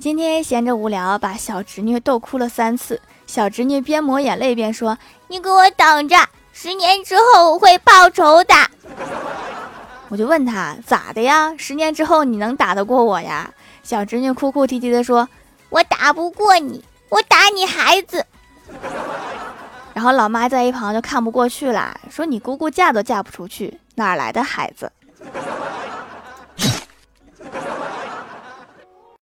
[0.00, 3.00] 今天闲着无聊，把小侄女逗哭了三次。
[3.26, 6.16] 小侄女边抹眼泪边说：“你给我等着，
[6.52, 8.54] 十年之后我会报仇的。”
[10.08, 11.52] 我就问他咋的呀？
[11.58, 13.52] 十年之后你能打得过我呀？
[13.82, 15.28] 小侄女哭哭啼啼的说
[15.68, 18.24] ：“我打不过你，我打你孩子。”
[19.94, 24.92] 然后老妈在一旁就看不过去了，说：“你姑姑嫁都嫁不出去，哪来的孩子？”